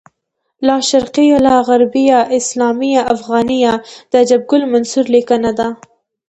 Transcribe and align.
لاشرقیه 0.67 1.37
لاغربیه 1.47 2.19
اسلامیه 2.39 3.01
افغانیه 3.15 3.73
د 4.11 4.13
عجب 4.21 4.41
ګل 4.49 4.63
منصور 4.73 5.05
لیکنه 5.15 5.51
ده 5.59 5.67